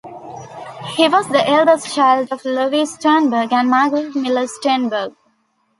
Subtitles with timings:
[0.95, 5.13] He was the eldest child of Levi Sternberg and Margaret Miller Stenberg.